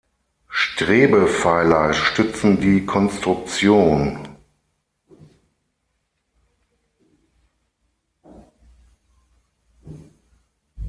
[0.49, 4.35] Strebepfeiler stützen die Konstruktion.